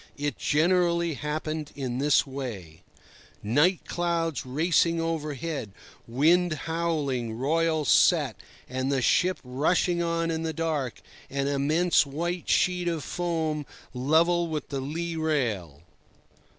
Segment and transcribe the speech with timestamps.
[0.17, 2.81] It generally happened in this way:
[3.43, 5.73] Night, clouds racing overhead,
[6.07, 8.35] wind howling, royals set,
[8.67, 14.47] and the ship rushing on in the dark, an immense white sheet of foam level
[14.47, 15.83] with the lee rail.